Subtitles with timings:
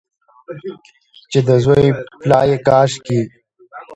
[1.31, 1.87] چې د زوی
[2.21, 3.21] پلا یې کاشکي،